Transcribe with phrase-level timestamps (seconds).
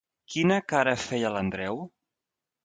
[0.35, 1.79] Quina cara feia l'Andreu?